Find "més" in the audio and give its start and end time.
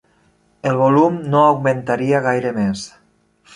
2.59-2.89